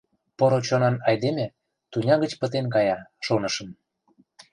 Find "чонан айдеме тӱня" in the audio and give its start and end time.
0.67-2.15